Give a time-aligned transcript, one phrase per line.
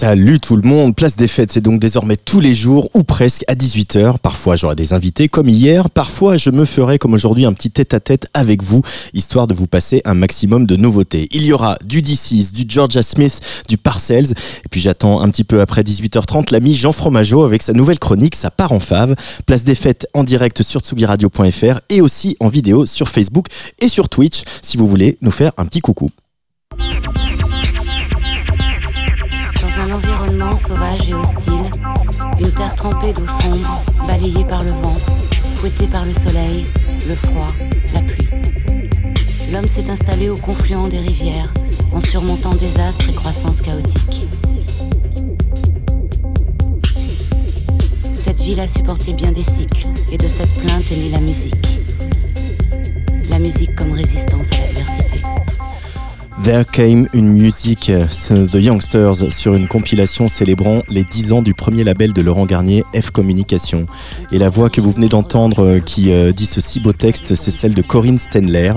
[0.00, 3.42] Salut tout le monde, Place des Fêtes, c'est donc désormais tous les jours ou presque
[3.48, 4.18] à 18h.
[4.18, 8.28] Parfois j'aurai des invités comme hier, parfois je me ferai comme aujourd'hui un petit tête-à-tête
[8.32, 8.80] avec vous,
[9.12, 11.26] histoire de vous passer un maximum de nouveautés.
[11.32, 15.42] Il y aura du D6, du Georgia Smith, du Parcells, et puis j'attends un petit
[15.42, 19.16] peu après 18h30 l'ami Jean Fromageau avec sa nouvelle chronique, sa part en fave.
[19.46, 23.46] Place des Fêtes en direct sur tsugiradio.fr et aussi en vidéo sur Facebook
[23.80, 26.12] et sur Twitch si vous voulez nous faire un petit coucou.
[30.56, 31.70] Sauvage et hostile,
[32.38, 34.96] une terre trempée d'eau sombre, balayée par le vent,
[35.56, 36.64] fouettée par le soleil,
[37.08, 37.48] le froid,
[37.94, 38.28] la pluie.
[39.52, 41.52] L'homme s'est installé au confluent des rivières,
[41.92, 44.28] en surmontant désastres et croissance chaotique.
[48.14, 51.80] Cette ville a supporté bien des cycles, et de cette plainte est née la musique.
[53.30, 55.27] La musique comme résistance à l'adversité.
[56.44, 61.82] There Came une musique, The Youngsters, sur une compilation célébrant les 10 ans du premier
[61.82, 63.86] label de Laurent Garnier, F Communication.
[64.30, 67.34] Et la voix que vous venez d'entendre euh, qui euh, dit ce si beau texte,
[67.34, 68.72] c'est celle de Corinne Stenler.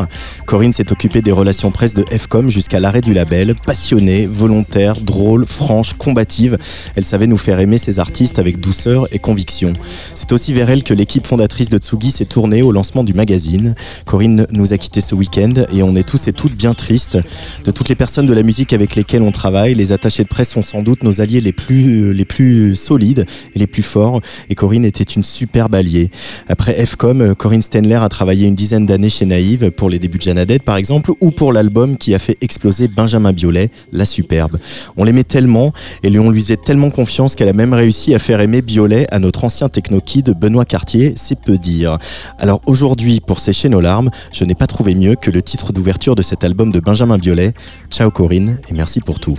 [0.47, 3.55] Corinne s'est occupée des relations presse de Fcom jusqu'à l'arrêt du label.
[3.65, 6.57] Passionnée, volontaire, drôle, franche, combative,
[6.95, 9.73] elle savait nous faire aimer ses artistes avec douceur et conviction.
[10.15, 13.75] C'est aussi vers elle que l'équipe fondatrice de Tsugi s'est tournée au lancement du magazine.
[14.05, 17.19] Corinne nous a quittés ce week-end et on est tous et toutes bien tristes.
[17.65, 20.49] De toutes les personnes de la musique avec lesquelles on travaille, les attachés de presse
[20.49, 23.25] sont sans doute nos alliés les plus, euh, les plus solides
[23.55, 24.21] et les plus forts.
[24.49, 26.09] Et Corinne était une superbe alliée.
[26.47, 30.17] Après Fcom, euh, Corinne Stenler a travaillé une dizaine d'années chez Naïve pour les débuts
[30.17, 34.57] de Janadette par exemple, ou pour l'album qui a fait exploser Benjamin Biolay, La Superbe.
[34.97, 35.73] On l'aimait tellement
[36.03, 39.19] et on lui faisait tellement confiance qu'elle a même réussi à faire aimer Biolay à
[39.19, 41.97] notre ancien techno-kid Benoît Cartier, c'est peu dire.
[42.37, 46.15] Alors aujourd'hui, pour sécher nos larmes, je n'ai pas trouvé mieux que le titre d'ouverture
[46.15, 47.40] de cet album de Benjamin Biolay,
[47.89, 49.37] Ciao Corinne et merci pour tout.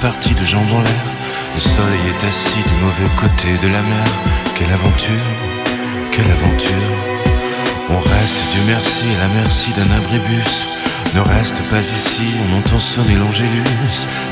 [0.00, 1.04] Partie de jambes en l'air.
[1.54, 4.06] Le soleil est assis du mauvais côté de la mer.
[4.56, 5.26] Quelle aventure,
[6.10, 6.90] quelle aventure.
[7.90, 10.66] On reste, Dieu merci, à la merci d'un abribus.
[11.14, 13.62] Ne reste pas ici, on entend sonner l'angélus.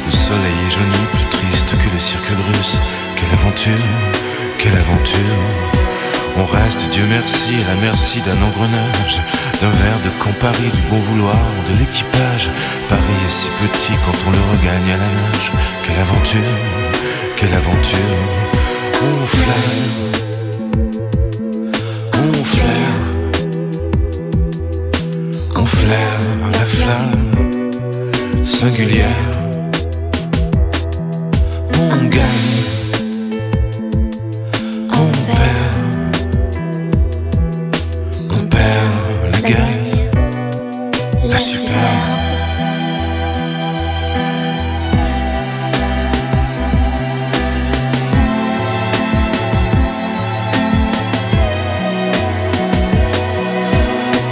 [0.07, 2.81] Le soleil est jauni, plus triste que le cirque russe.
[3.17, 3.85] Quelle aventure,
[4.59, 5.88] quelle aventure.
[6.41, 9.21] On reste, Dieu merci, à la merci d'un engrenage,
[9.61, 11.37] d'un verre de Campari, du bon vouloir
[11.69, 12.51] de l'équipage.
[12.89, 15.51] Paris est si petit quand on le regagne à la nage.
[15.85, 16.55] Quelle aventure,
[17.37, 18.19] quelle aventure.
[19.03, 19.85] On flaire,
[22.15, 23.01] on flaire,
[25.57, 26.21] on flaire
[26.53, 27.33] la flamme
[28.45, 29.07] singulière.
[31.75, 32.78] On gagne,
[41.25, 41.79] la superbe.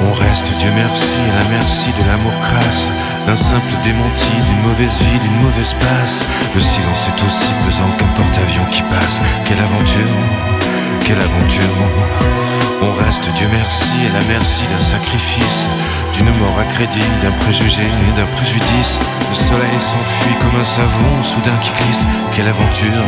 [0.02, 2.88] On reste, Dieu merci, à la merci de l'amour crasse,
[3.26, 6.26] d'un simple démenti, d'une mauvaise vie, d'une mauvaise passe.
[6.54, 9.20] Le silence est aussi pesant qu'un porte-avions qui passe.
[9.46, 10.00] Quelle aventure,
[11.04, 12.55] quelle aventure.
[12.82, 15.66] On reste, Dieu merci, et la merci d'un sacrifice,
[16.14, 17.82] d'une mort à crédit, d'un préjugé
[18.16, 18.98] d'un préjudice.
[19.28, 22.04] Le soleil s'enfuit comme un savon soudain qui glisse.
[22.34, 23.06] Quelle aventure,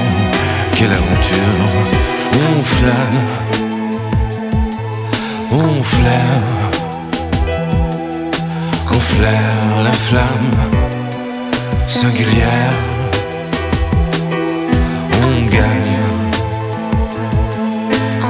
[0.76, 1.58] quelle aventure.
[2.32, 3.20] On flâne,
[5.50, 6.42] on flaire,
[8.90, 10.56] on flaire la flamme
[11.86, 12.74] singulière.
[15.22, 15.98] On gagne,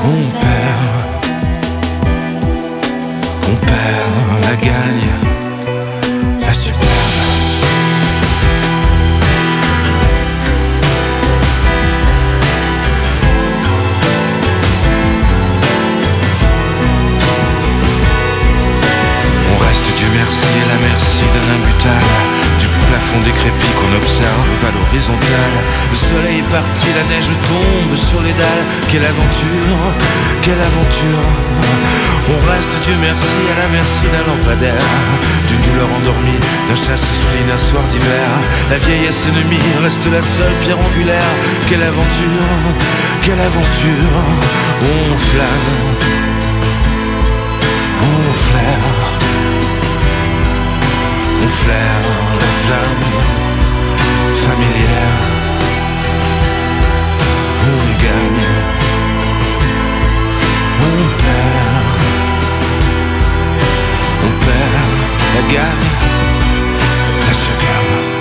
[0.03, 0.58] on perd.
[4.61, 6.88] Gagne, la superbe.
[23.89, 25.57] Qu'on observe à l'horizontale.
[25.91, 28.67] Le soleil est parti, la neige tombe sur les dalles.
[28.91, 29.81] Quelle aventure,
[30.43, 31.25] quelle aventure.
[32.29, 34.85] On reste, Dieu merci, à la merci d'un lampadaire.
[35.49, 38.29] D'une douleur endormie, d'un chasse-esprit, d'un soir d'hiver.
[38.71, 41.33] La vieillesse ennemie reste la seule pierre angulaire.
[41.69, 42.49] Quelle aventure,
[43.23, 44.15] quelle aventure.
[44.83, 45.69] On flâne,
[48.03, 49.19] on flaire
[51.41, 52.01] on flaire
[52.41, 53.68] la flamme
[54.35, 55.19] familière.
[57.63, 58.47] On gagne,
[60.83, 61.87] on perd,
[64.23, 64.89] on perd
[65.35, 65.89] la gagne,
[67.27, 68.18] la superbe.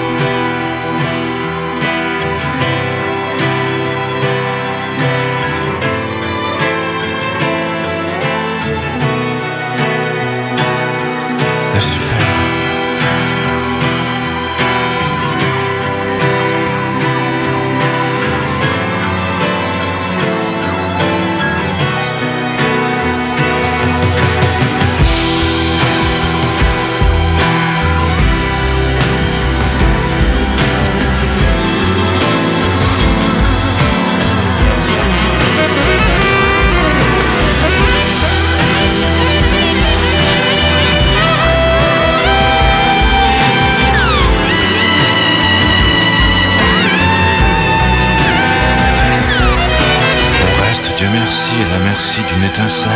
[51.97, 52.91] Merci, d'une étincelle.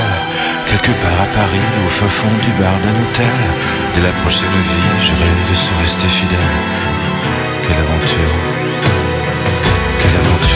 [0.68, 3.36] Quelque part à Paris, au fin fond du bar d'un hôtel.
[3.95, 6.38] Dès la prochaine vie, je rêve de se rester fidèle.
[7.63, 8.36] Quelle aventure,
[10.00, 10.50] quelle aventure.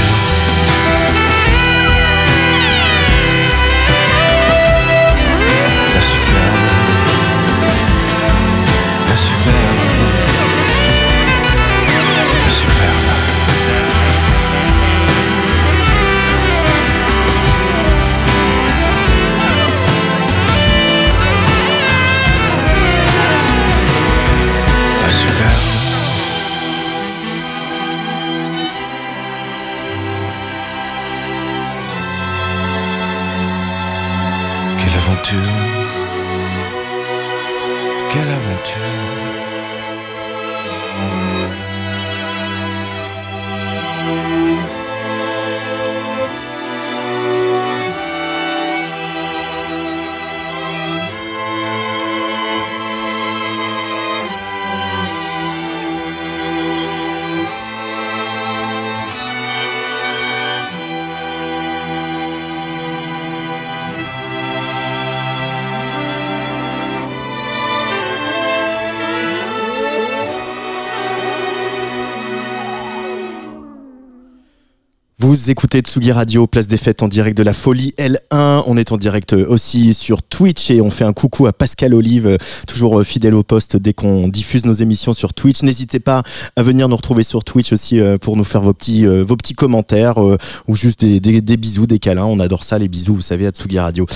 [75.46, 78.64] Vous écoutez Tsugi Radio, place des fêtes en direct de la folie L1.
[78.66, 82.40] On est en direct aussi sur Twitch et on fait un coucou à Pascal Olive,
[82.66, 85.62] toujours fidèle au poste dès qu'on diffuse nos émissions sur Twitch.
[85.62, 86.24] N'hésitez pas
[86.56, 89.38] à venir nous retrouver sur Twitch aussi euh, pour nous faire vos petits, euh, vos
[89.38, 90.36] petits commentaires euh,
[90.68, 92.26] ou juste des, des, bisous, des câlins.
[92.26, 94.08] On adore ça, les bisous, vous savez, à Tsugi Radio.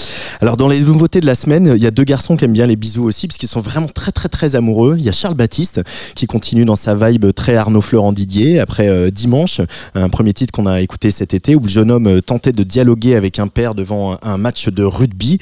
[0.41, 2.65] Alors, dans les nouveautés de la semaine, il y a deux garçons qui aiment bien
[2.65, 4.95] les bisous aussi parce qu'ils sont vraiment très, très, très amoureux.
[4.97, 5.81] Il y a Charles Baptiste
[6.15, 9.61] qui continue dans sa vibe très Arnaud Florent Didier après euh, Dimanche,
[9.93, 12.63] un premier titre qu'on a écouté cet été où le jeune homme euh, tentait de
[12.63, 15.37] dialoguer avec un père devant un, match de rugby.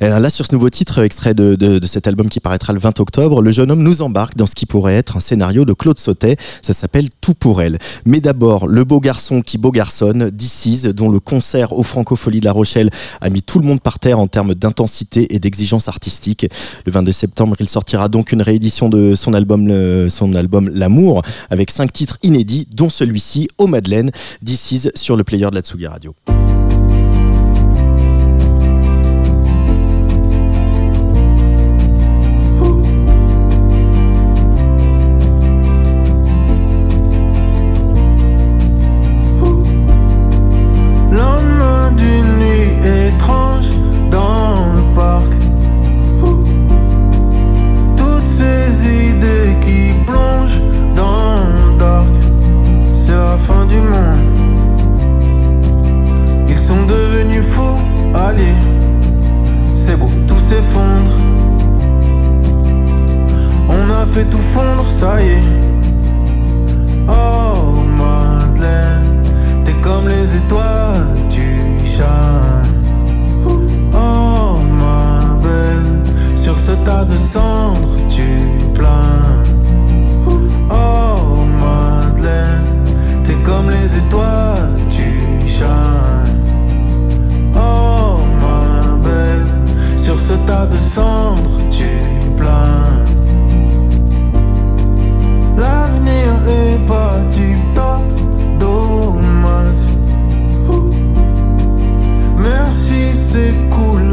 [0.00, 3.42] Là, sur ce nouveau titre, extrait de, de, cet album qui paraîtra le 20 octobre,
[3.42, 6.36] le jeune homme nous embarque dans ce qui pourrait être un scénario de Claude Sautet.
[6.62, 7.78] Ça s'appelle Tout pour elle.
[8.06, 12.46] Mais d'abord, le beau garçon qui beau garçonne, DC's, dont le concert au Francofolie de
[12.46, 12.88] La Rochelle
[13.20, 16.46] a mis tout le monde par terre en termes d'intensité et d'exigence artistique.
[16.86, 21.20] Le 22 septembre, il sortira donc une réédition de son album, son album L'amour,
[21.50, 25.86] avec cinq titres inédits, dont celui-ci, Au Madeleine, DC's sur le player de la Tsugi
[25.86, 26.14] Radio.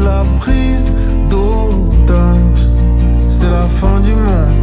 [0.06, 0.92] La prise
[1.28, 2.62] d'otage.
[3.28, 4.56] C'est la fin du monde.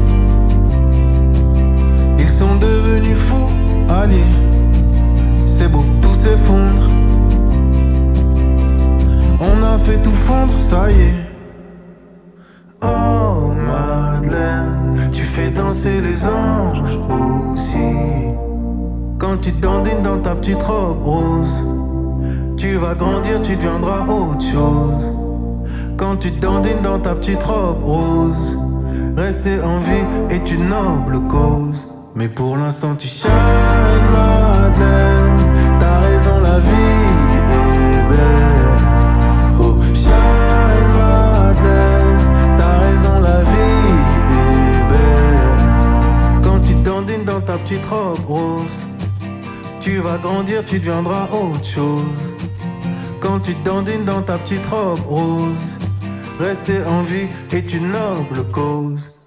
[2.18, 3.52] Ils sont devenus fous,
[3.90, 4.34] alliés.
[5.46, 6.86] C'est beau, tout s'effondre.
[9.50, 11.20] On a fait tout fondre, ça y est.
[12.82, 16.82] Oh Madeleine, tu fais danser les anges
[17.20, 17.94] aussi.
[19.18, 21.58] Quand tu dandines dans ta petite robe rose,
[22.58, 25.23] tu vas grandir, tu deviendras autre chose.
[26.04, 28.60] Quand tu dandines dans ta petite robe rose,
[29.16, 31.96] rester en vie est une noble cause.
[32.14, 33.32] Mais pour l'instant, tu shines,
[34.12, 35.38] Madeleine.
[35.80, 37.08] T'as raison, la vie
[37.38, 38.82] est belle.
[39.62, 42.20] Oh, shine, Madeleine.
[42.58, 43.94] T'as raison, la vie
[44.92, 46.44] est.
[46.44, 48.86] Quand tu dandines dans ta petite robe rose,
[49.80, 52.36] tu vas grandir, tu deviendras autre chose.
[53.22, 55.73] Quand tu dandines dans ta petite robe rose,
[56.44, 59.20] rester en vie est une noble cause.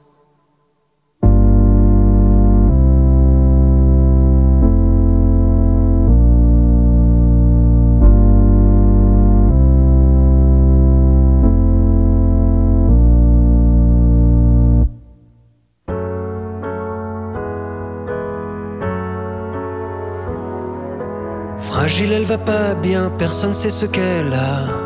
[21.59, 24.86] Fragile, elle va pas bien, personne sait ce qu'elle a.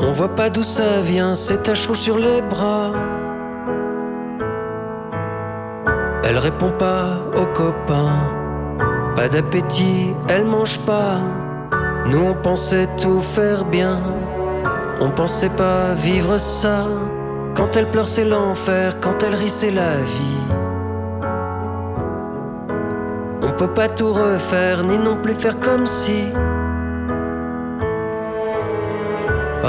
[0.00, 2.92] On voit pas d'où ça vient, c'est taches rouges sur les bras.
[6.22, 8.20] Elle répond pas aux copains,
[9.16, 11.18] pas d'appétit, elle mange pas.
[12.06, 13.98] Nous on pensait tout faire bien,
[15.00, 16.86] on pensait pas vivre ça.
[17.54, 20.46] Quand elle pleure c'est l'enfer, quand elle rit c'est la vie.
[23.42, 26.28] On peut pas tout refaire, ni non plus faire comme si.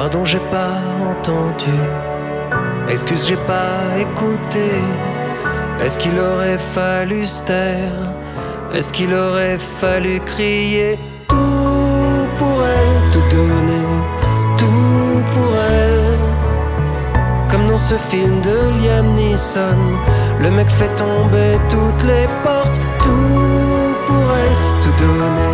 [0.02, 0.80] Pardon, j'ai pas
[1.12, 1.78] entendu.
[2.88, 4.70] Excuse, j'ai pas écouté.
[5.84, 8.00] Est-ce qu'il aurait fallu se taire?
[8.74, 13.88] Est-ce qu'il aurait fallu crier tout pour elle, tout donner,
[14.58, 15.52] tout pour
[15.82, 16.18] elle.
[17.50, 19.82] Comme dans ce film de Liam Neeson,
[20.40, 25.49] le mec fait tomber toutes les portes, tout pour elle, tout donner,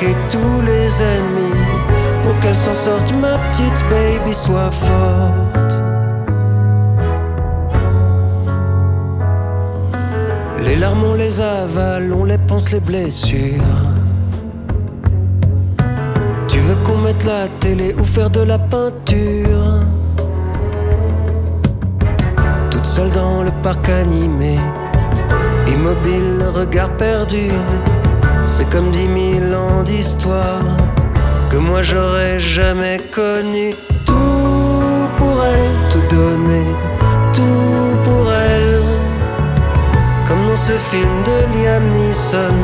[0.00, 1.60] Traquer tous les ennemis
[2.22, 5.82] pour qu'elle s'en sorte, ma petite baby soit forte.
[10.64, 13.60] Les larmes on les avale, on les pense les blessures.
[16.48, 19.84] Tu veux qu'on mette la télé ou faire de la peinture?
[22.70, 24.56] Toute seule dans le parc animé,
[25.68, 27.50] immobile, le regard perdu.
[28.44, 30.64] C'est comme dix mille ans d'histoire
[31.50, 33.74] que moi j'aurais jamais connu.
[34.04, 36.66] Tout pour elle, tout donner,
[37.32, 38.82] tout pour elle.
[40.26, 42.58] Comme dans ce film de Liam Neeson,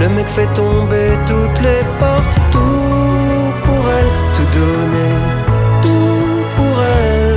[0.00, 2.38] le mec fait tomber toutes les portes.
[2.50, 5.14] Tout pour elle, tout donner,
[5.82, 7.34] tout pour elle.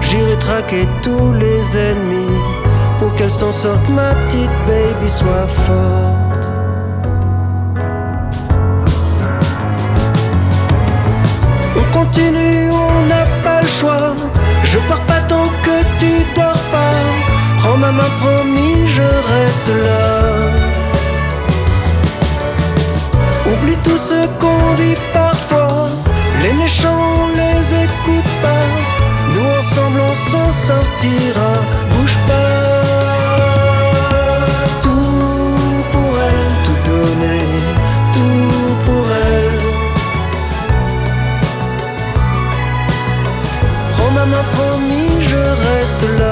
[0.00, 2.36] J'irai traquer tous les ennemis
[2.98, 6.27] pour qu'elle s'en sorte, ma petite baby soit forte.
[17.90, 20.08] Ma promis, je reste là.
[23.50, 25.88] Oublie tout ce qu'on dit parfois.
[26.42, 28.66] Les méchants, on les écoute pas.
[29.34, 31.52] Nous ensemble, on s'en sortira.
[31.92, 32.62] Bouge pas.
[34.82, 37.44] Tout pour elle, tout donner,
[38.12, 39.58] tout pour elle.
[43.92, 46.27] Prends ma promis, je reste là.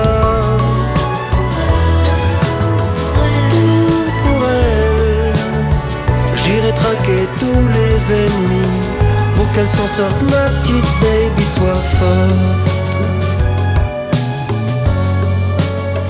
[8.11, 8.97] Ennemis
[9.37, 12.77] pour qu'elle s'en sorte, ma petite baby sois forte.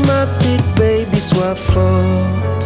[0.07, 2.66] Ma petite baby, sois forte.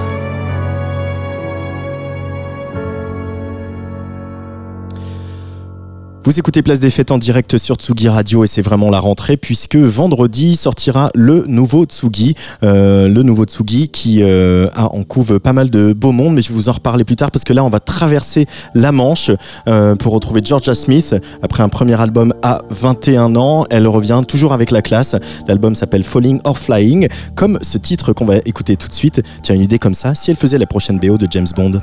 [6.31, 9.37] Vous écoutez Place des Fêtes en direct sur Tsugi Radio et c'est vraiment la rentrée
[9.37, 15.53] puisque vendredi sortira le nouveau Tsugi, euh, le nouveau Tsugi qui euh, en couve pas
[15.53, 17.65] mal de beau monde, mais je vais vous en reparler plus tard parce que là
[17.65, 18.47] on va traverser
[18.77, 19.33] la Manche
[19.67, 23.65] euh, pour retrouver Georgia Smith après un premier album à 21 ans.
[23.69, 25.17] Elle revient toujours avec la classe.
[25.49, 29.21] L'album s'appelle Falling or Flying, comme ce titre qu'on va écouter tout de suite.
[29.43, 31.81] Tiens une idée comme ça, si elle faisait la prochaine BO de James Bond.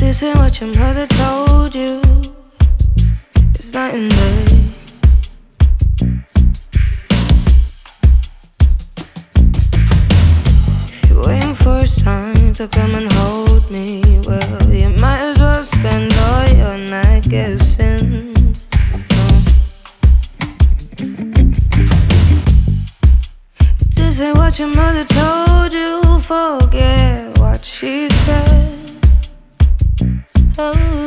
[0.00, 2.00] This ain't what your mother told you.
[3.54, 4.46] It's night and day.
[10.88, 15.38] If you're waiting for a sign to come and hold me, well, you might as
[15.38, 18.32] well spend all your night guessing.
[23.96, 26.18] This ain't what your mother told you.
[26.20, 28.79] Forget what she said.
[30.62, 31.00] Oh.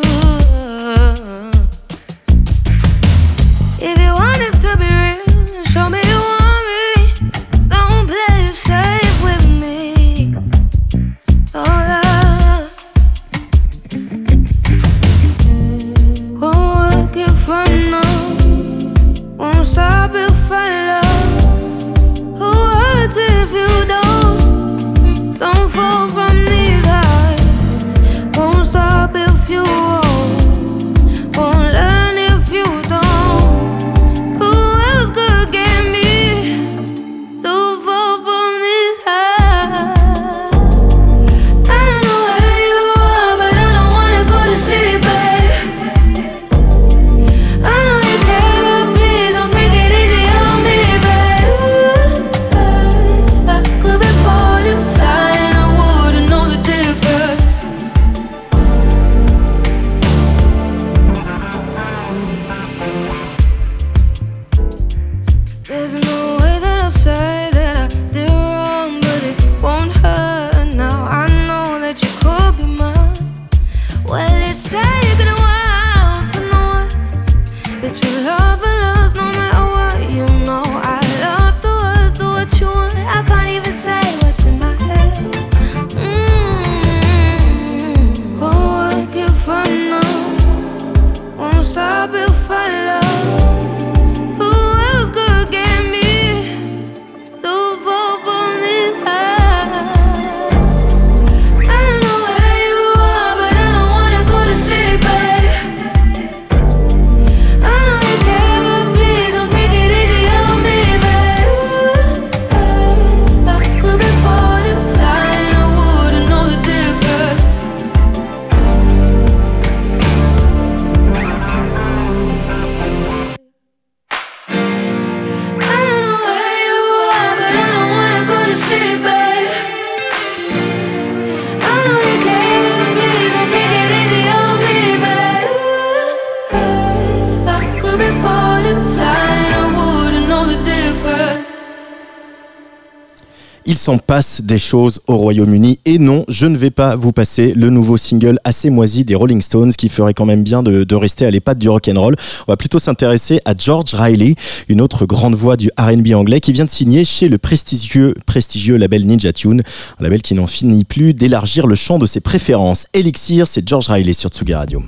[143.83, 147.69] S'en passe des choses au Royaume-Uni et non, je ne vais pas vous passer le
[147.69, 151.31] nouveau single assez moisi des Rolling Stones qui ferait quand même bien de, rester à
[151.31, 152.15] l'épate du rock'n'roll.
[152.47, 154.35] On va plutôt s'intéresser à George Riley,
[154.69, 158.77] une autre grande voix du R&B anglais qui vient de signer chez le prestigieux, prestigieux
[158.77, 159.63] label Ninja Tune,
[159.99, 162.87] un label qui n'en finit plus d'élargir le champ de ses préférences.
[162.93, 164.81] Elixir, c'est George Riley sur Tsugi Radio.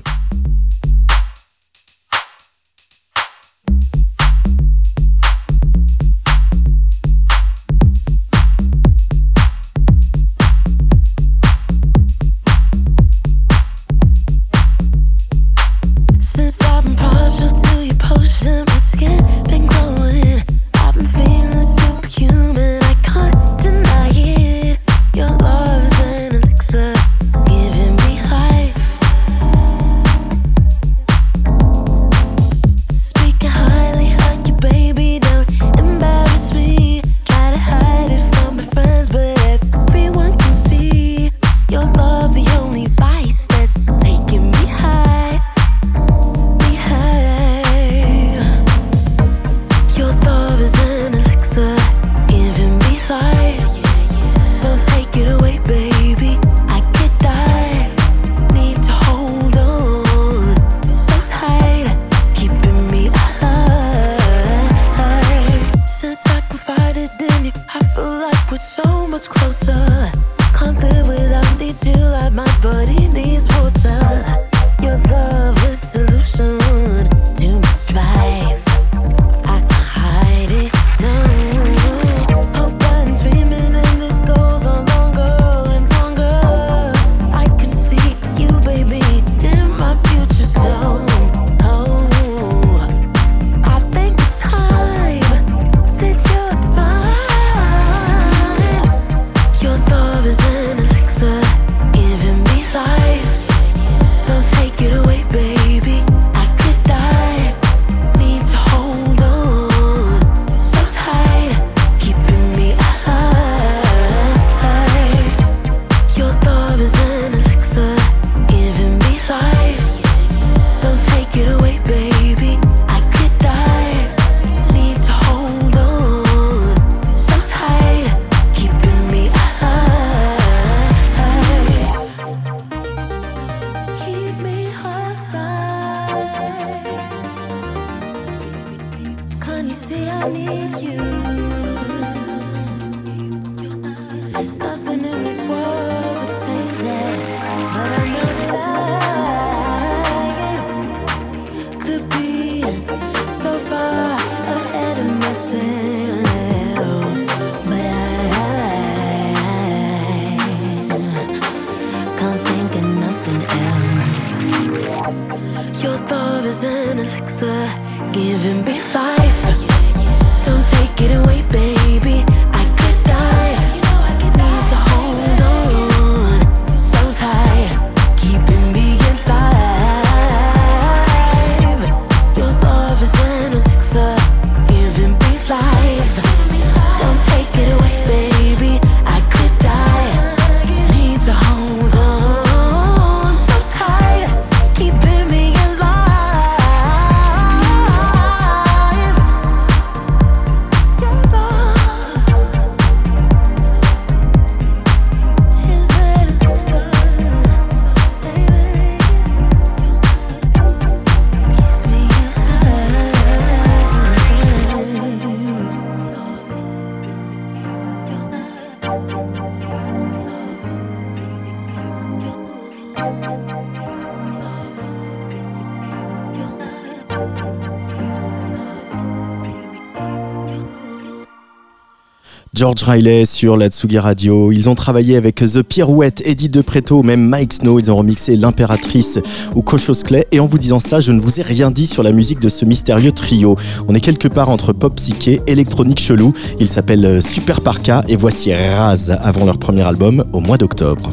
[232.66, 234.52] George Riley sur la Tsugi Radio.
[234.52, 237.78] Ils ont travaillé avec The Pirouette, Eddie De Preto, même Mike Snow.
[237.78, 239.20] Ils ont remixé L'Impératrice
[239.54, 240.26] ou Cochos Clay.
[240.32, 242.50] Et en vous disant ça, je ne vous ai rien dit sur la musique de
[242.50, 243.56] ce mystérieux trio.
[243.88, 246.34] On est quelque part entre pop psyché, électronique chelou.
[246.60, 251.12] Ils s'appellent Super Parka et voici Raz avant leur premier album au mois d'octobre.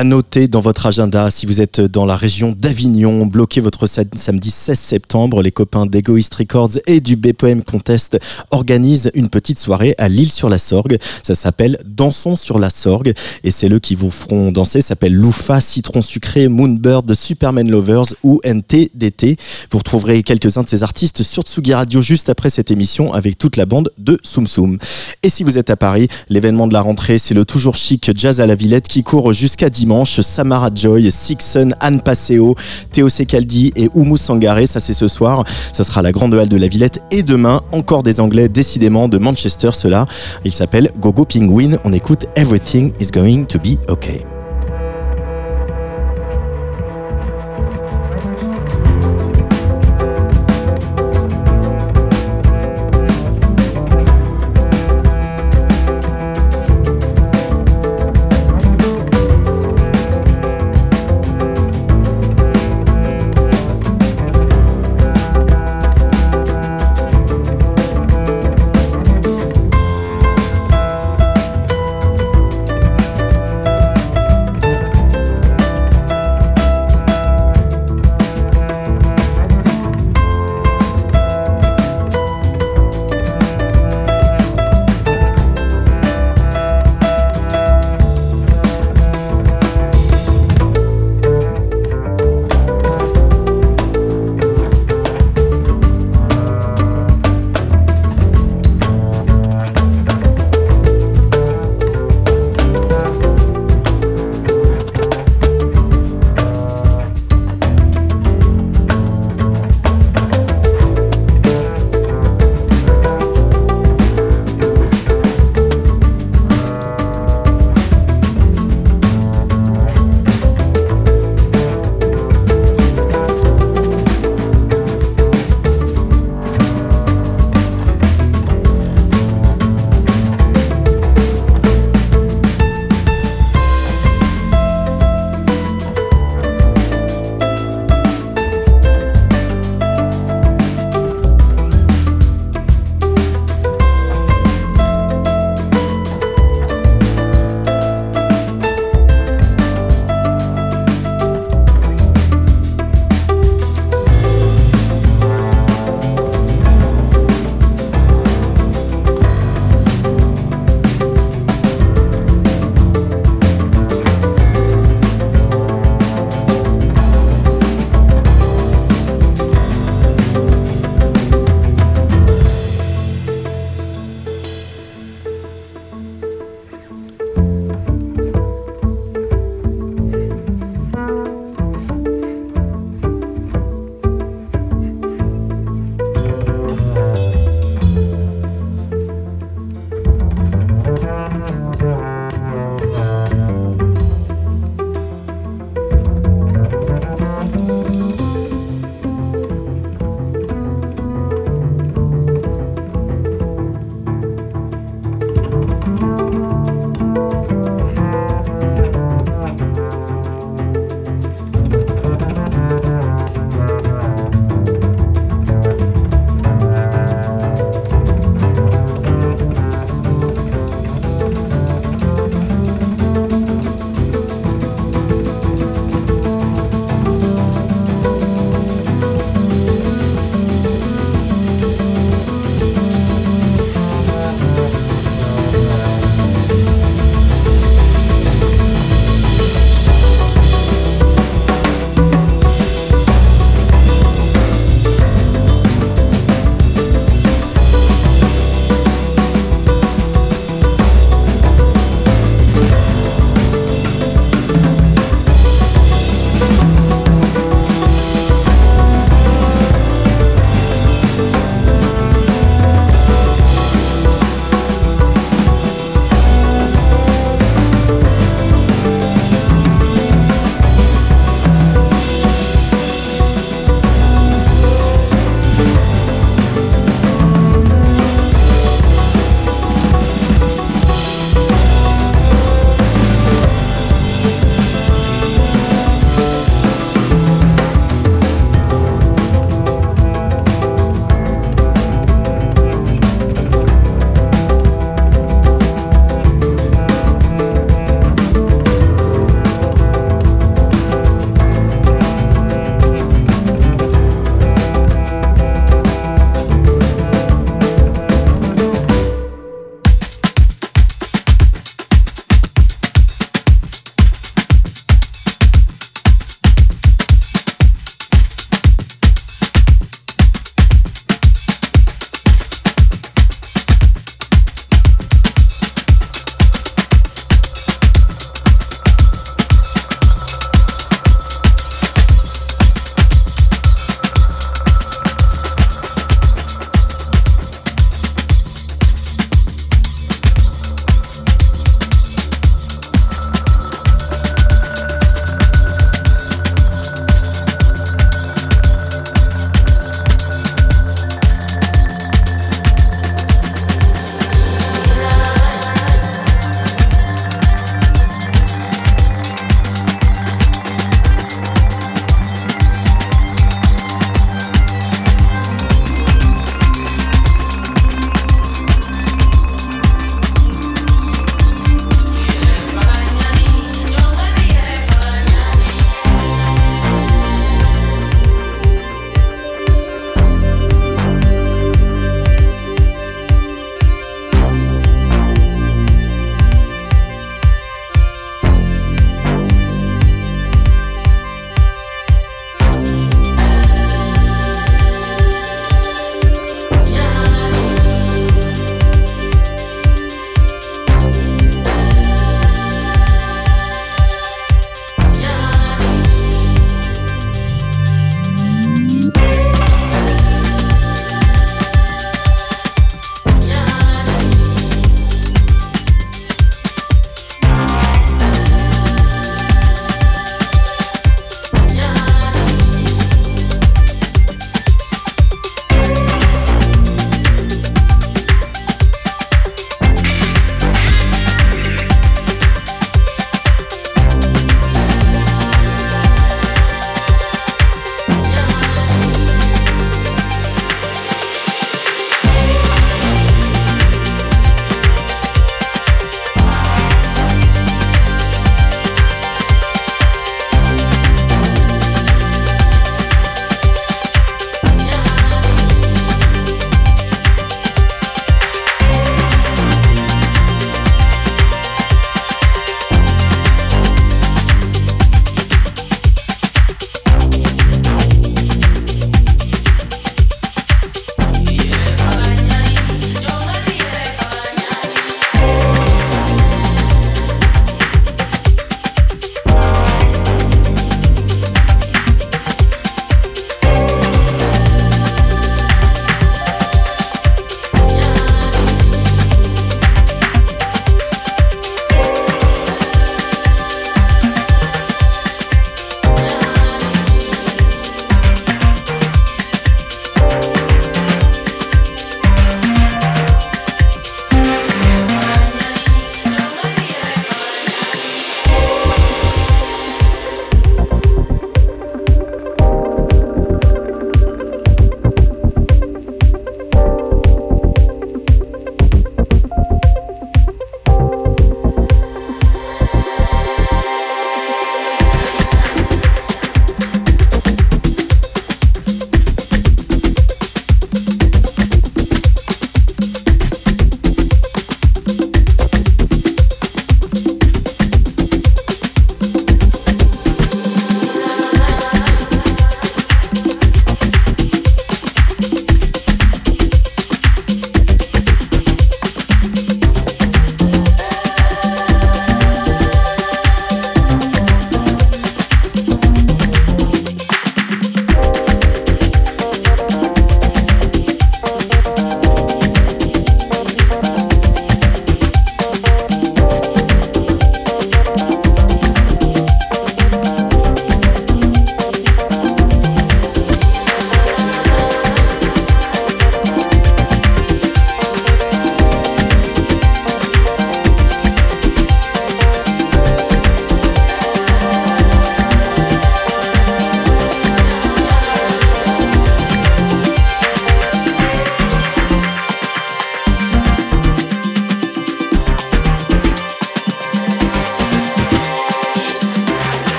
[0.00, 0.04] À
[0.38, 4.78] dans votre agenda, si vous êtes dans la région d'Avignon, bloquez votre sa- samedi 16
[4.78, 5.42] septembre.
[5.42, 8.16] Les copains d'Egoist Records et du BPM Contest
[8.52, 10.98] organisent une petite soirée à Lille-sur-la-Sorgue.
[11.24, 13.12] Ça s'appelle Dansons sur la Sorgue
[13.42, 14.80] et c'est eux qui vous feront danser.
[14.82, 19.36] Ça s'appelle Loufa, Citron Sucré, Moonbird, Superman Lovers ou NTDT.
[19.72, 23.56] Vous retrouverez quelques-uns de ces artistes sur Tsugi Radio juste après cette émission avec toute
[23.56, 24.78] la bande de Soum Soum.
[25.24, 28.40] Et si vous êtes à Paris, l'événement de la rentrée, c'est le toujours chic Jazz
[28.40, 30.19] à la Villette qui court jusqu'à dimanche.
[30.22, 32.54] Samara Joy, Sixon, Anne Passeo,
[32.92, 35.44] Théo Secaldi et Oumu Sangaré, ça c'est ce soir.
[35.72, 37.02] Ça sera la grande halle de la Villette.
[37.10, 40.06] Et demain, encore des Anglais décidément de Manchester, cela.
[40.44, 41.76] Il s'appelle Gogo Penguin.
[41.84, 44.24] On écoute Everything is going to be okay.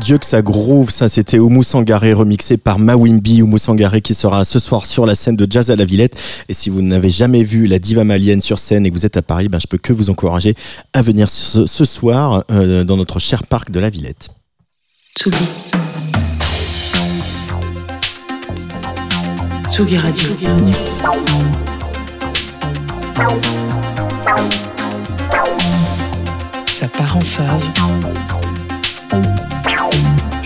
[0.00, 4.44] Dieu que ça groove, ça c'était Oumou Sangaré remixé par Mawimbi, Oumou Sangaré qui sera
[4.44, 6.18] ce soir sur la scène de Jazz à la Villette.
[6.48, 9.18] Et si vous n'avez jamais vu la diva malienne sur scène et que vous êtes
[9.18, 10.54] à Paris, ben, je peux que vous encourager
[10.94, 14.30] à venir ce, soir euh, dans notre cher parc de la Villette.
[15.18, 15.36] Tsugi.
[19.70, 20.28] Tsugi Radio.
[26.66, 27.70] Ça part en fave.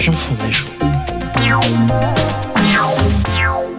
[0.07, 0.11] Ma
[0.51, 2.44] joue.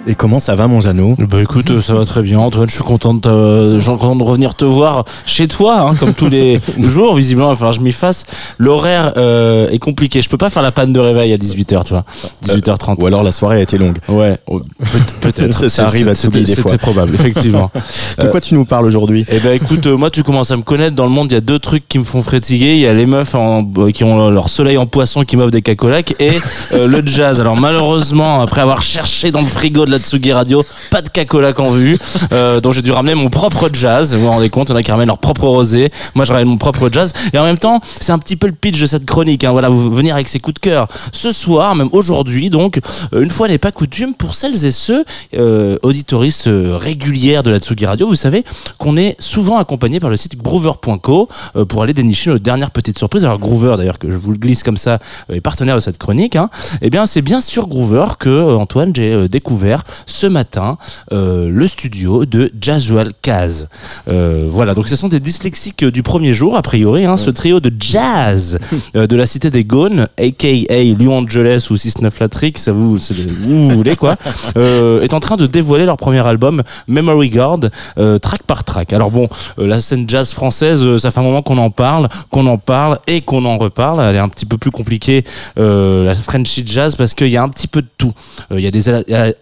[0.07, 1.15] Et comment ça va mon Jeannot?
[1.17, 2.37] Bah écoute, euh, ça va très bien.
[2.37, 6.13] Antoine, je suis content de, suis content de revenir te voir chez toi, hein, comme
[6.13, 7.15] tous les jours.
[7.15, 8.25] Visiblement, il va falloir que je m'y fasse.
[8.59, 10.21] L'horaire euh, est compliqué.
[10.21, 12.05] Je peux pas faire la panne de réveil à 18h, tu vois.
[12.45, 13.01] 18h30.
[13.01, 13.97] Ou alors la soirée a été longue.
[14.07, 14.99] Ouais, oh, peut-
[15.31, 15.53] peut-être.
[15.55, 16.69] Ça, ça arrive à Tsugi des c'est- fois.
[16.71, 17.71] C'est probable, effectivement.
[18.19, 19.25] De quoi tu nous parles aujourd'hui?
[19.31, 21.31] Eh ben écoute, euh, moi tu commences à me connaître dans le monde.
[21.31, 22.73] Il y a deux trucs qui me font frétiller.
[22.75, 25.49] Il y a les meufs en- euh, qui ont leur soleil en poisson qui m'offrent
[25.51, 26.33] des cacolacs et
[26.73, 27.39] le jazz.
[27.41, 31.59] Alors malheureusement, après avoir cherché dans le frigo de la Tsugi Radio, pas de cacolac
[31.59, 31.97] en vue.
[32.31, 34.13] Euh, donc j'ai dû ramener mon propre jazz.
[34.13, 35.91] Vous vous rendez compte, il y en a qui ramènent leur propre rosé.
[36.15, 37.13] Moi je ramène mon propre jazz.
[37.33, 39.43] Et en même temps, c'est un petit peu le pitch de cette chronique.
[39.43, 39.51] Hein.
[39.51, 40.87] Voilà, vous venir avec ses coups de cœur.
[41.11, 42.79] Ce soir, même aujourd'hui, donc
[43.13, 47.51] euh, une fois n'est pas coutume, pour celles et ceux euh, auditoristes euh, régulières de
[47.51, 48.43] la Tsugi Radio, vous savez
[48.77, 52.97] qu'on est souvent accompagné par le site groover.co euh, pour aller dénicher nos dernières petites
[52.97, 53.25] surprises.
[53.25, 54.99] Alors Groover, d'ailleurs, que je vous le glisse comme ça,
[55.31, 56.35] est partenaire de cette chronique.
[56.35, 56.49] Hein.
[56.81, 60.77] Eh bien, c'est bien sur Groover que Antoine j'ai découvert ce matin
[61.11, 63.69] euh, le studio de Jazzwell Kaz.
[64.09, 67.05] Euh, voilà, donc ce sont des dyslexiques du premier jour, a priori.
[67.05, 68.59] Hein, Ce trio de jazz
[68.95, 73.69] euh, de la cité des Gaunes, aka Lyon Angeles ou 69 Latrick, ça vous, vous
[73.69, 74.15] voulez quoi,
[74.55, 77.59] est en train de dévoiler leur premier album Memory Guard,
[78.21, 78.93] track par track.
[78.93, 82.57] Alors bon, la scène jazz française, ça fait un moment qu'on en parle, qu'on en
[82.57, 84.01] parle et qu'on en reparle.
[84.01, 85.23] Elle est un petit peu plus compliquée,
[85.55, 88.13] la Frenchy jazz, parce qu'il y a un petit peu de tout.
[88.51, 88.89] Il y a des,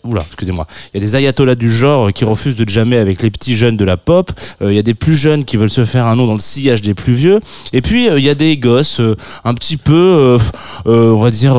[0.04, 3.30] oula, excusez-moi, il y a des ayatollahs du genre qui refusent de jammer avec les
[3.30, 4.32] petits jeunes de la pop.
[4.62, 6.40] Euh, Il y a des plus jeunes qui veulent se faire un nom dans le
[6.40, 7.40] sillage des plus vieux.
[7.72, 9.16] Et puis euh, il y a des gosses euh,
[9.46, 10.38] un petit peu,
[10.86, 11.56] on va dire,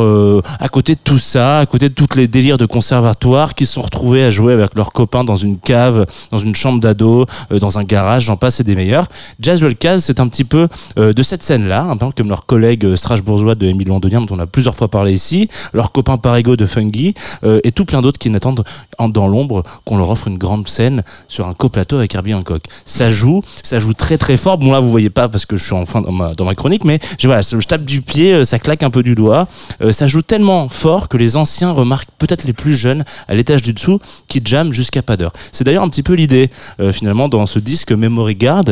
[0.59, 3.75] à côté de tout ça, à côté de tous les délires de conservatoire, qui se
[3.75, 7.79] sont retrouvés à jouer avec leurs copains dans une cave, dans une chambre d'ado, dans
[7.79, 9.07] un garage, j'en passe et des meilleurs.
[9.41, 13.55] Jazzwell Caz, c'est un petit peu de cette scène-là, un peu comme leurs collègues strasbourgeois
[13.55, 17.15] de Émile Londonien, dont on a plusieurs fois parlé ici, leurs copains Parigo de Fungi,
[17.65, 18.64] et tout plein d'autres qui n'attendent en-
[19.09, 22.63] dans l'ombre qu'on leur offre une grande scène sur un coplateau avec Herbie Hancock.
[22.85, 24.59] Ça joue, ça joue très très fort.
[24.59, 26.55] Bon là vous voyez pas parce que je suis en fin dans ma, dans ma
[26.55, 29.49] chronique, mais je, voilà, je tape du pied, euh, ça claque un peu du doigt.
[29.83, 33.63] Euh, ça joue tellement fort que les anciens remarquent peut-être les plus jeunes à l'étage
[33.63, 35.33] du dessous qui jamment jusqu'à pas d'heure.
[35.53, 36.51] C'est d'ailleurs un petit peu l'idée
[36.81, 38.65] euh, finalement dans ce disque Memory Guard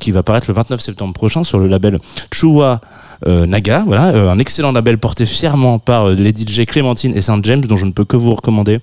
[0.00, 1.98] qui va paraître le 29 septembre prochain sur le label
[2.32, 2.80] Chua
[3.26, 7.76] Naga, voilà, un excellent label porté fièrement par les DJ Clémentine et Saint James dont
[7.76, 8.80] je ne peux que vous recommander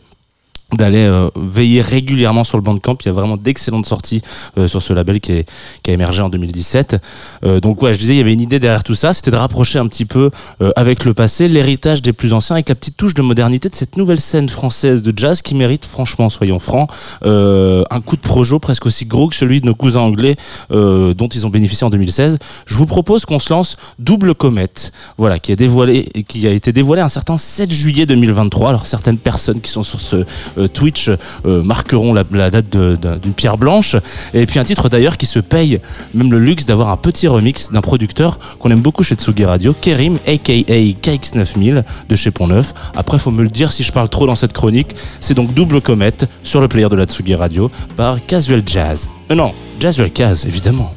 [0.76, 2.98] d'aller euh, veiller régulièrement sur le Bandcamp.
[3.02, 4.22] Il y a vraiment d'excellentes sorties
[4.58, 6.98] euh, sur ce label qui, a émergé en 2017.
[7.44, 9.36] Euh, donc ouais, je disais, il y avait une idée derrière tout ça, c'était de
[9.36, 10.32] rapprocher un petit peu
[10.76, 13.98] avec le passé, l'héritage des plus anciens, avec la petite touche de modernité de cette
[13.98, 16.90] nouvelle scène française de jazz qui mérite, franchement, soyons francs,
[17.24, 20.36] un coup de projo presque aussi gros que celui de nos cousins anglais
[20.70, 22.38] dont ils ont bénéficié en 2016.
[22.66, 26.72] Je vous propose qu'on se lance Double Comète, voilà, qui, est dévoilé, qui a été
[26.72, 28.70] dévoilé un certain 7 juillet 2023.
[28.70, 30.26] Alors certaines personnes qui sont sur ce
[30.64, 31.10] euh, Twitch
[31.46, 33.96] euh, marqueront la, date d'une pierre blanche.
[34.34, 35.80] Et puis un titre d'ailleurs qui se paye
[36.14, 39.74] même le luxe d'avoir un petit remix d'un producteur qu'on aime beaucoup chez Tsugi Radio,
[39.80, 42.74] Kerim, aka KX9000 de chez Pont Neuf.
[42.96, 44.96] Après, faut me le dire si je parle trop dans cette chronique.
[45.20, 49.10] C'est donc Double Comète sur le player de la Tsugi Radio par Casual Jazz.
[49.32, 50.94] Euh, non, Jazzual Caz, évidemment.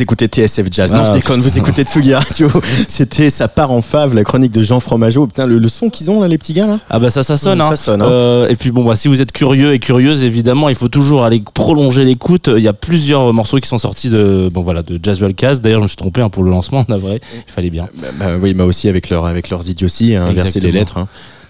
[0.00, 0.94] Vous écoutez TSF Jazz.
[0.94, 2.48] Non, Ah, je déconne, vous écoutez Tsugi Radio.
[2.88, 5.26] C'était Ça part en fave, la chronique de Jean Fromageau.
[5.26, 7.36] Putain, le, le son qu'ils ont là, les petits gars là Ah bah ça, ça
[7.36, 7.60] sonne.
[7.60, 7.76] Hein.
[7.76, 8.08] sonne, hein.
[8.10, 11.22] Euh, et puis bon, bah, si vous êtes curieux et curieuse, évidemment, il faut toujours
[11.22, 12.48] aller prolonger l'écoute.
[12.56, 15.60] Il y a plusieurs morceaux qui sont sortis de, bon voilà, de Jazzwell Cast.
[15.60, 17.20] D'ailleurs, je me suis trompé hein, pour le lancement, en vrai.
[17.46, 17.86] Il fallait bien.
[18.00, 21.00] bah, bah oui, mais aussi avec, leur, avec leurs idioties, inverser les lettres.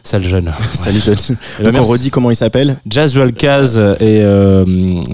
[0.03, 0.53] Sale jeune.
[0.73, 1.17] Salut jeune.
[1.63, 4.65] Donc on redit comment il s'appelle Jazzwell Caz et euh,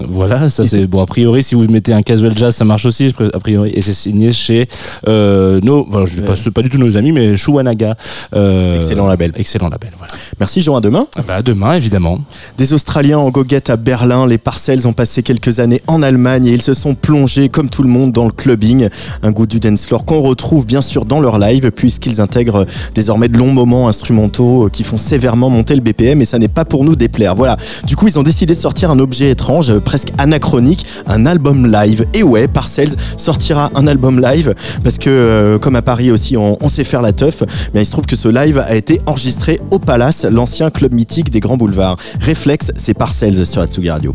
[0.09, 1.01] voilà, ça c'est bon.
[1.01, 3.13] A priori, si vous mettez un casual jazz, ça marche aussi.
[3.33, 4.67] A priori, et c'est signé chez
[5.07, 7.95] euh, nos, enfin, je pas, c'est pas du tout nos amis, mais Shuanaga.
[8.35, 9.31] Euh, Excellent label.
[9.35, 9.91] Excellent label.
[9.97, 10.13] Voilà.
[10.39, 11.07] Merci Jean, à demain.
[11.15, 12.19] Ah bah, à demain, évidemment.
[12.57, 16.53] Des Australiens en goguette à Berlin, les Parcells ont passé quelques années en Allemagne et
[16.53, 18.89] ils se sont plongés comme tout le monde dans le clubbing,
[19.23, 22.65] un goût du dance floor qu'on retrouve bien sûr dans leur live puisqu'ils intègrent
[22.95, 26.63] désormais de longs moments instrumentaux qui font sévèrement monter le BPM et ça n'est pas
[26.63, 27.33] pour nous déplaire.
[27.33, 27.57] Voilà.
[27.87, 31.71] Du coup, ils ont décidé de sortir un objet étrange, euh, presque anachronique, un album
[31.71, 32.05] live.
[32.13, 34.53] Et ouais, Parcells sortira un album live
[34.83, 37.41] parce que euh, comme à Paris aussi, on, sait faire la teuf,
[37.73, 41.31] mais il se trouve que ce live a été enregistré au Palace, l'ancien club mythique
[41.31, 41.97] des grands boulevards.
[42.19, 44.13] Réflexe, c'est Parcells sur Atsugi Radio.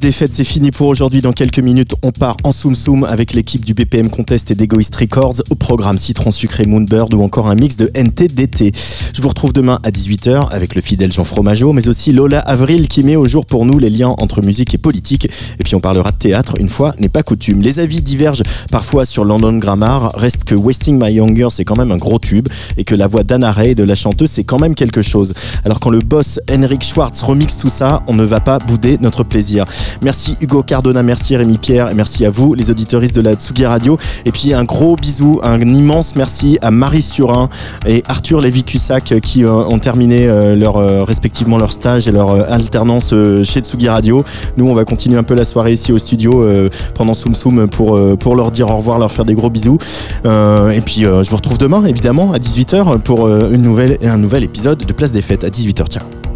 [0.00, 1.20] C'est fini pour aujourd'hui.
[1.20, 4.94] Dans quelques minutes, on part en Soum Soum avec l'équipe du BPM Contest et d'Egoist
[4.96, 8.72] Records au programme Citron Sucré Moonbird ou encore un mix de NTDT.
[9.22, 13.04] Vous retrouve demain à 18h avec le fidèle Jean Fromageau, mais aussi Lola Avril qui
[13.04, 15.26] met au jour pour nous les liens entre musique et politique.
[15.60, 17.62] Et puis on parlera de théâtre, une fois n'est pas coutume.
[17.62, 18.42] Les avis divergent
[18.72, 20.10] parfois sur London Grammar.
[20.16, 23.22] Reste que Wasting My Younger, c'est quand même un gros tube et que la voix
[23.22, 25.34] d'Anna Ray de la chanteuse, c'est quand même quelque chose.
[25.64, 29.22] Alors quand le boss Henrik Schwartz remixe tout ça, on ne va pas bouder notre
[29.22, 29.66] plaisir.
[30.02, 33.66] Merci Hugo Cardona, merci Rémi Pierre, et merci à vous, les auditeuristes de la Tsugi
[33.66, 33.96] Radio.
[34.24, 37.48] Et puis un gros bisou, un immense merci à Marie Surin
[37.86, 42.44] et Arthur Lévy-Cussac qui euh, ont terminé euh, euh, respectivement leur stage et leur euh,
[42.48, 44.24] alternance euh, chez Tsugi Radio.
[44.56, 47.68] Nous, on va continuer un peu la soirée ici au studio euh, pendant Soum Soum
[47.68, 49.78] pour, euh, pour leur dire au revoir, leur faire des gros bisous.
[50.24, 53.98] Euh, et puis, euh, je vous retrouve demain, évidemment, à 18h pour euh, une nouvelle,
[54.02, 55.86] un nouvel épisode de Place des Fêtes à 18h.
[55.86, 56.31] Ciao.